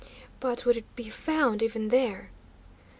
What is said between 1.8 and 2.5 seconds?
there?